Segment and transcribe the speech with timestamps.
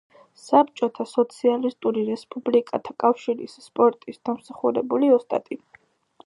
[0.43, 5.61] საბჭოთა სოციალისტური რესპუბლიკათა კავშირის სპორტის დამსახურებული ოსტატი.